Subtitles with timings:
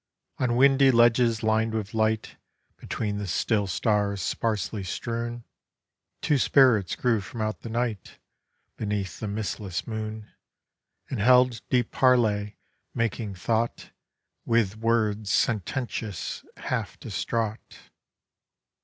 [0.39, 2.35] On windy ledges lined with light,
[2.77, 5.43] Between the still Stars sparsely strewn,
[6.23, 8.17] Two Spirits grew from out the Night
[8.77, 10.27] Beneath the mistless Moon,
[11.11, 12.57] And held deep parley,
[12.95, 13.91] making thought
[14.43, 17.77] With words sententious half distraught.